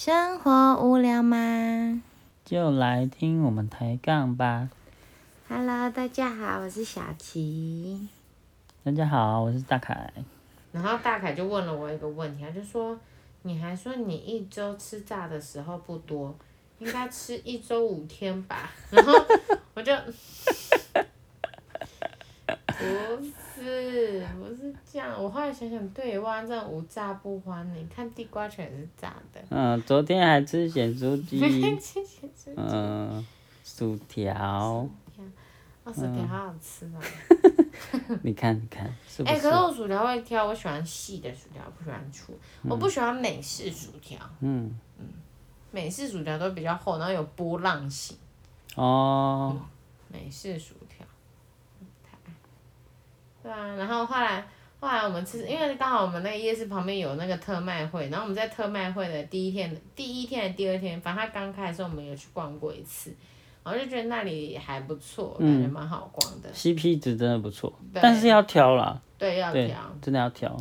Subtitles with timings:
[0.00, 2.00] 生活无聊吗
[2.44, 4.70] 就来听我们抬杠吧。
[5.48, 8.06] ？Hello，大家好，我是小琪。
[8.84, 10.12] 大家好，我是大凯。
[10.70, 12.96] 然后大凯就问了我一个问题，他就说
[13.42, 16.32] ：“你还说你一周吃炸的时候不多，
[16.78, 19.12] 应该吃一周五天吧？”然后
[19.74, 19.92] 我就，
[22.66, 22.84] 不
[23.62, 25.22] 是，不是这样。
[25.22, 27.68] 我后来想想，对，哇，真的无炸不欢。
[27.74, 31.38] 你看地瓜全是炸的，嗯，昨天还吃咸酥鸡，
[31.78, 32.54] 谢谢吃。
[32.56, 33.26] 嗯，
[33.64, 34.88] 薯条，
[35.84, 37.00] 哦，薯条好好吃哦。
[38.22, 39.42] 你看，你看，是不哎、是？
[39.42, 42.32] 可是我薯条会挑，我喜欢细的薯条，不喜欢粗。
[42.64, 44.72] 我不喜欢美式薯条，嗯，
[45.70, 48.16] 美式薯条都比较厚，然后有波浪形。
[48.74, 49.56] 哦，
[50.08, 50.87] 美式薯条，
[53.48, 54.44] 对啊，然后后来
[54.78, 63.10] 后来我们吃，因为刚好我们那个夜市旁边有那个特卖会，然后我们在特卖会的第一天、第一天的第二天，反正它刚开的时候我们有去逛过一次，
[63.64, 66.52] 然后就觉得那里还不错，感觉蛮好逛的。
[66.52, 70.54] CP 值真的不错，但是要挑啦，对，要对挑。，真的要挑，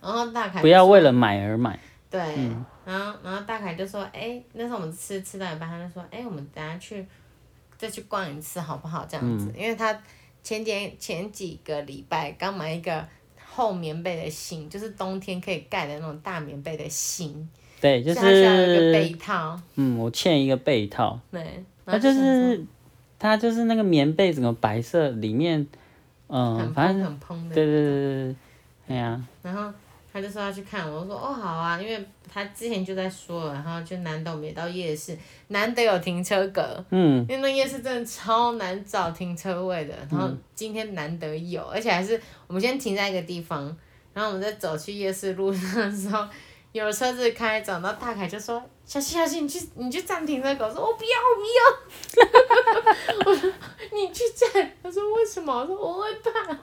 [0.00, 1.78] 然后大凯不要为了买而买。
[2.10, 2.20] 对，
[2.84, 7.06] 然后然后大凯就说，哎、那时候我们吃吃到一半，他就说，哎、我们等下去
[7.78, 9.06] 再去逛一次好不好？
[9.08, 9.98] 这样子，因为他
[10.42, 13.06] 前几前几个礼拜刚买一个
[13.44, 17.48] 厚棉被的芯，就是冬天可以盖的那种大棉被的芯，
[17.80, 22.64] 对，就所以他需要一个被是，套，嗯，我欠一个被套，对，它就是
[23.18, 25.66] 它就是那个棉被整个白色，里面，
[26.28, 28.36] 嗯，很反正蓬很蓬的，对对对对对，
[28.88, 29.72] 哎呀，然后
[30.12, 35.16] 他就说要去看，我就说哦好啊，因为他之前就在说了，然后就难得我们也到夜市，
[35.48, 43.64] 难得有停车格，嗯，因为那夜市真的超难找停车位的，然后今天难得有，而且还是我们先停在一个地方，
[44.12, 46.26] 然后我们再走去夜市路上的时候，
[46.72, 53.50] 有车子开走，然后大凯就说：“小心小心，你去你去站停车格。”我说：“我不要我不要。”我说
[53.92, 56.56] ：“你去站。”他说：“为什么？”我说：“我会怕。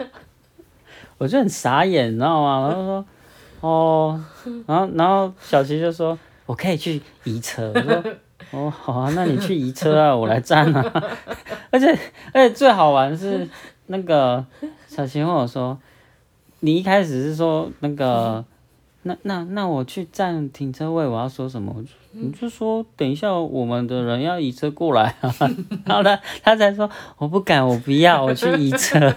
[1.18, 2.68] 我就很傻眼，你知道吗？
[2.70, 3.06] 然后说，
[3.62, 4.20] 哦，
[4.66, 7.72] 然后然后小琪就说，我可以去移车。
[7.76, 8.04] 我说，
[8.52, 11.04] 哦，好啊，那你去移车啊， 我来站啊。
[11.72, 11.88] 而且
[12.34, 13.48] 而且最好玩是
[13.88, 14.44] 那个
[14.88, 15.78] 小琪问我说，
[16.62, 18.44] 你一开始是说那个，
[19.04, 21.76] 那那那我去占停车位，我要说什么？
[22.12, 25.32] 你就说等一下我们的人要移车过来啊，
[25.86, 29.14] 然后他他才说我不敢，我不要，我去移车。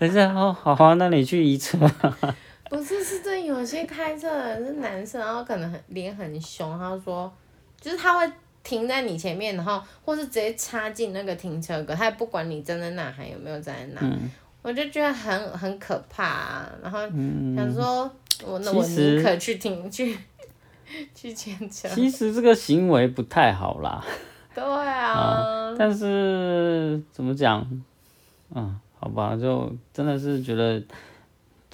[0.00, 1.78] 我说哦，好啊，那你去移车。”
[2.70, 7.32] 不是，是这有些开车的人是男生，然后可能很脸很凶，他说
[7.80, 8.32] 就是他会
[8.62, 14.30] 停在你前面，然后或是直接插进那个停车格，他也不管你站在那还有没有站在那，嗯
[14.62, 16.72] 我就觉得很很可怕、啊。
[16.82, 17.00] 然后
[17.54, 18.10] 想说，
[18.42, 20.16] 我那我宁可去停去
[21.14, 21.86] 去牵车。
[21.90, 24.02] 其实这个行为不太好啦，
[24.54, 27.60] 对啊，但是怎么讲，
[28.54, 30.82] 嗯，好吧，就真的是觉得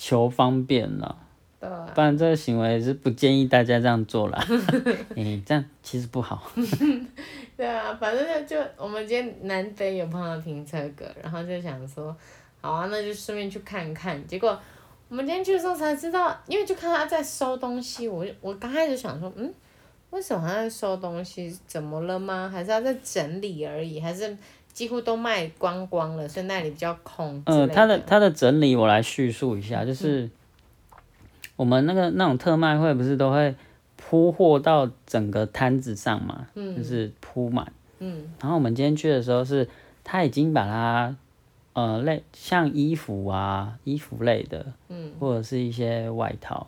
[0.03, 1.15] 求方便了，
[1.61, 4.43] 对啊，不然这个行为是不建议大家这样做啦。
[5.15, 6.51] 诶、这样其实不好。
[7.55, 12.17] 对啊，反正就我们今天难得有碰到停车格，然后就想说，
[12.63, 14.27] 好啊，那就顺便去看看。
[14.27, 14.59] 结果
[15.11, 19.53] 我们今天去的时候才知道，因为就看他在收东西，我就我刚开始想说，嗯，
[20.09, 21.55] 为什么他在收东西？
[21.67, 22.49] 怎么了吗？
[22.51, 24.01] 还是他在整理而已？
[24.01, 24.35] 还是
[24.73, 30.29] 几乎都卖光光了，所以那里比较空之类嗯，他的的他的整理我来叙述一下，就是
[31.57, 33.55] 我们那个那种特卖会不是都会
[33.97, 37.71] 铺货到整个摊子上嘛，就是铺满。
[37.99, 38.33] 嗯。
[38.41, 39.69] 然后我们今天去的时候是，
[40.03, 41.15] 他已经把它，
[41.75, 46.67] 呃，类像衣服啊、衣服类的，嗯，或者是一些外套，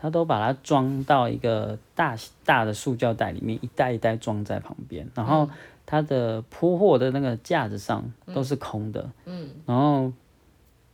[0.00, 5.06] 他都把它装到一个大大的塑胶袋里面，一袋一袋装在旁边。
[5.14, 5.48] 然后
[5.84, 10.12] 他的铺货的那个架子上都是空的，嗯，然后，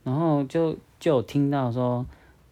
[0.03, 2.05] 然后就就有听到说，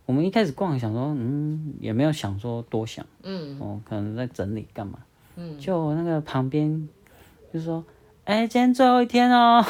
[0.06, 4.98] 我们一开始逛想说，嗯，也没有想说多想，嗯，哦，可能在整理干嘛，
[5.36, 6.88] 嗯，就那个旁边
[7.52, 7.82] 就说，
[8.24, 9.64] 哎、今天最后一天哦，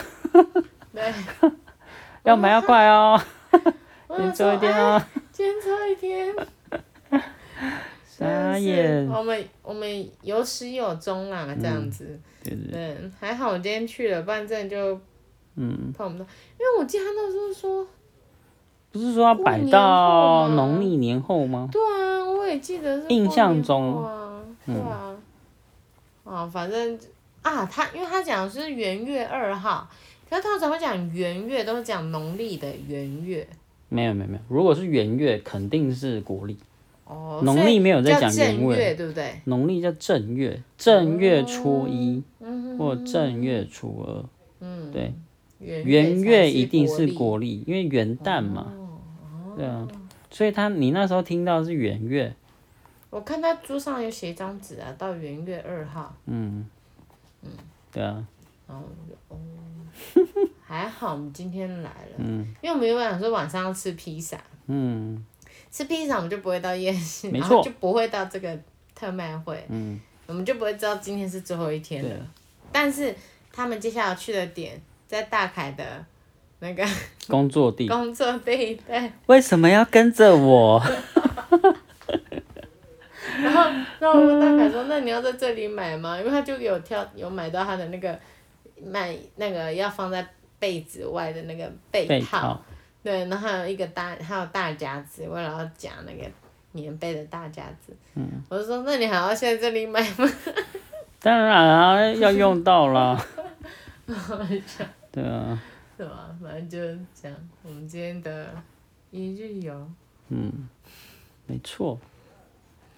[0.93, 1.15] 对，
[2.25, 3.21] 要买要快哦，
[4.09, 6.35] 我 今天最后一天哦，哎今天最后一天。
[8.17, 12.19] 傻真是眼，我们我们有始有终啦，这样子。
[12.45, 15.01] 对对对，对，还好我今天去了，不然真的就
[15.57, 16.25] 嗯，碰不到。
[16.53, 17.87] 因为我记得他那时候说，
[18.93, 21.69] 不是说要摆到农历年后吗？
[21.73, 24.09] 对啊，我也记得是印象中
[24.65, 25.17] 对啊，
[26.25, 26.99] 啊，反正
[27.43, 29.89] 啊，他因为他讲的是元月二号，
[30.31, 33.47] 可是他常会讲元月，都是讲农历的元月。
[33.89, 36.57] 没有没有没有，如果是元月，肯定是国历。
[37.05, 39.41] 哦，农历没有在讲原味正月，对不对？
[39.45, 44.25] 农历叫正月，正月初一、嗯或正月初二。
[44.61, 45.15] 嗯，对，
[45.59, 48.73] 元元月月一定是国历，因为元旦嘛。
[48.77, 48.81] 哦
[49.57, 49.87] 对啊，
[50.31, 52.35] 所以他你那时候听到是元月，
[53.11, 56.67] 我看他桌上有写一张纸啊，到元月二号，嗯，
[57.93, 58.27] 对啊，
[58.67, 62.53] 然后我就哦， 还好我们今天来了，嗯。
[62.61, 64.37] 因为我们原本想说晚上要吃披萨，
[64.67, 65.25] 嗯
[65.75, 68.57] 吃披萨我们就不会到夜市，没然后错就不会到这个
[68.95, 69.99] 特卖会，嗯，
[70.29, 72.13] 我们就不会知道今天是最后一天对。
[72.13, 72.19] 了。
[72.71, 73.13] 但是
[73.53, 75.85] 他们接下来去的点在大凯的
[76.61, 76.87] 那个
[77.27, 80.81] 工作地，工作地带，为什么要跟着我？
[83.43, 83.63] 然后
[83.99, 88.17] 然后我问大凯说：“那你要在这里买吗？”因为他就有挑有买到他的那个
[88.81, 90.25] 卖那个要放在
[90.61, 92.65] 被子外的那个被被套，套，
[93.05, 96.29] 对，然后还有一个大还有大夹子，为了要夹那个
[96.73, 97.95] 棉被的大夹子。
[98.15, 100.27] 嗯，我就说：“那你还要现在这里买吗
[101.21, 103.23] 当然啊，要用到了。
[105.13, 105.63] 对啊，？”
[105.97, 106.35] 是吧？
[106.43, 107.37] 反正就是这样。
[107.63, 108.49] 我们今天的
[109.11, 109.89] 一日游，
[110.31, 110.69] 嗯，
[111.47, 112.01] 没错，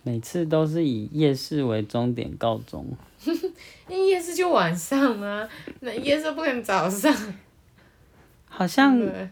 [0.04, 2.86] 每次都是以夜市为终点告终。
[3.88, 5.48] 因为夜市就晚上啊，
[5.80, 7.12] 那夜市不可能早上。
[8.48, 9.28] 好像对，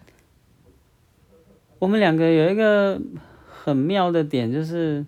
[1.84, 2.98] 我们两个有一个
[3.46, 5.04] 很妙的点，就是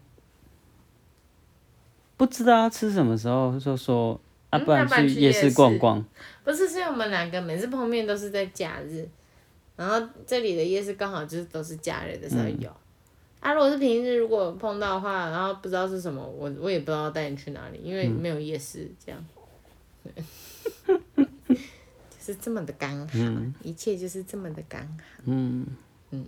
[2.18, 4.20] 不知道要吃什么时候，就说
[4.50, 6.04] 啊，嗯不然去夜市逛逛。
[6.44, 9.08] 不是，是我们两个每次碰面都是在假日，
[9.74, 12.70] 然后这里的夜市刚好就是都是假日的时候有。
[13.40, 19.26] 啊，如果是平日，如果碰到的话，然后不知道是什么，我我也不知道带你去哪里，因为没有夜市这样。
[21.16, 23.18] 就是这么的刚好，
[23.62, 25.22] 一切就是这么的刚好。
[25.24, 25.66] 嗯
[26.10, 26.26] 嗯，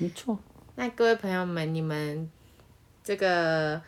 [0.00, 0.38] 没错。
[0.76, 2.30] 那各位朋友们，你们
[3.04, 3.80] 这个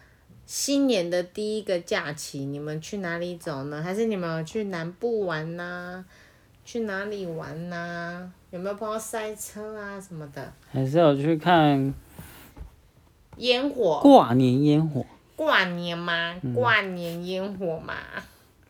[0.44, 3.82] 新年的第一个假期，你们去哪里走呢？
[3.82, 6.04] 还是你们有去南部玩呐、
[6.64, 10.52] 去哪里玩呐、有没有碰到塞车啊什么的？
[10.70, 11.94] 还是有去看
[13.38, 15.04] 烟火，挂年烟火。
[15.34, 16.38] 挂年吗？
[16.42, 17.94] 嗯挂年烟火嘛？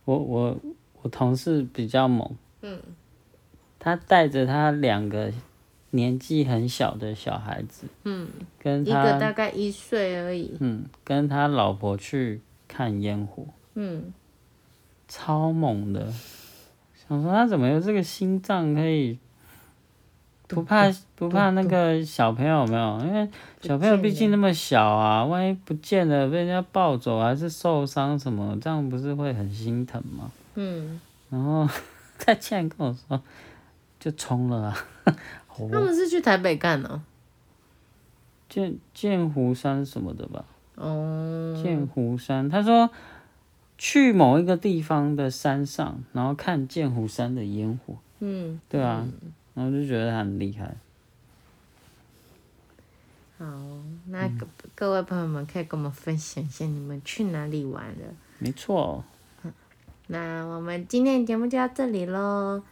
[0.04, 0.56] 我我
[1.02, 2.80] 我同事比较猛，嗯，
[3.78, 5.30] 他带着他两个
[5.94, 8.28] 年纪很小的小孩子，嗯，
[8.58, 10.56] 跟一个他大概一岁而已。
[10.60, 13.44] 嗯跟他老婆去看烟火，
[13.74, 14.12] 嗯，
[15.06, 16.12] 超猛的。
[17.08, 19.18] 想说他怎么有这个心脏可以
[20.48, 23.00] 不怕不怕那个小朋友有没有？
[23.04, 23.28] 因为
[23.60, 30.30] 小朋友毕竟那么小啊，万一不见了被人家抱走还是受伤什么，这样不是会很心疼吗？
[30.54, 30.98] 嗯，
[31.28, 31.68] 然后
[32.18, 33.22] 他竟然跟我说
[34.00, 34.76] 就冲了啊！
[35.70, 37.02] 他们是去台北干呢、
[38.48, 40.44] 剑剑湖山什么的吧，
[40.76, 42.90] 哦，剑湖山，他说
[43.78, 49.06] 去某一个地方的山上，然后看剑湖山的烟火，嗯，对啊，
[49.54, 50.76] 然后就觉得他很厉害。
[53.38, 53.46] 好，
[54.06, 58.14] 那各、各位朋友们可以跟我们分享一下你们去哪里玩了。
[58.38, 59.04] 没错，
[60.06, 62.62] 那我们今天的节目就到这里喽。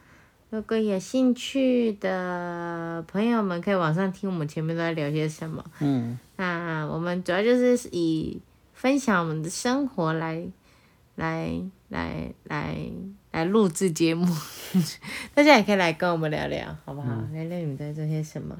[0.51, 5.63] 如果有兴趣的朋友们，可以网上听我们前面都在聊些什么。
[5.79, 8.37] 嗯，那我们主要就是以
[8.73, 10.45] 分享我们的生活来
[11.15, 11.53] 来
[11.87, 12.75] 来来
[13.31, 14.27] 来录制节目，
[15.33, 17.07] 大家也可以来跟我们聊聊，好不好？
[17.31, 18.57] 聊聊你们在做些什么。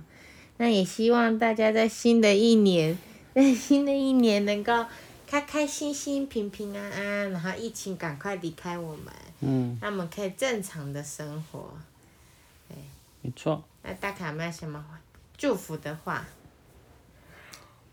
[0.56, 2.98] 那也希望大家在新的一年，
[3.36, 4.86] 在新的一年能够
[5.32, 9.06] 开开心心、平平安安，然后疫情赶快离开我们，
[9.40, 11.70] 嗯，让我们可以正常的生活。
[13.22, 13.64] 没错。
[13.82, 14.86] 那大卡有没有什么
[15.38, 16.26] 祝福的话？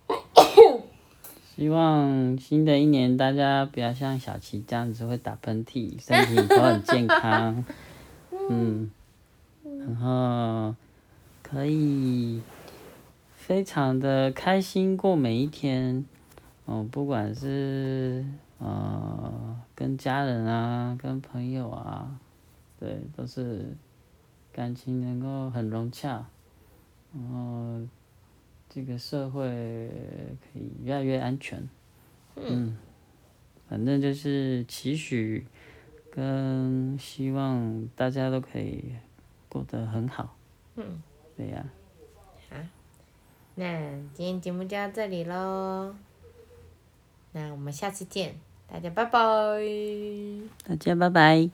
[1.55, 7.65] 希望新的一年大家不要像小琪这样子会打喷嚏，身体都很健康。
[8.51, 8.91] 嗯，
[9.63, 10.75] 然后
[11.45, 12.43] 可以
[13.37, 16.05] 非常的开心过每一天。
[16.69, 18.23] 哦，不管是
[18.59, 22.21] 呃跟家人啊，跟朋友啊，
[22.79, 23.75] 对，都是
[24.53, 26.23] 感情能够很融洽，
[27.15, 27.81] 然后
[28.69, 29.89] 这个社会
[30.43, 31.67] 可以越来越安全。
[32.37, 32.77] 嗯，
[33.67, 35.47] 反正就是期许
[36.11, 38.93] 跟希望大家都可以
[39.49, 40.37] 过得很好。
[40.77, 41.03] 嗯，
[41.35, 41.65] 对呀、
[42.51, 42.61] 啊
[43.55, 43.67] 那
[44.13, 45.93] 今天节目就到这里喽，
[47.33, 48.35] 那我们下次见，
[48.71, 49.21] 大家拜拜。
[50.67, 51.51] 大家拜拜。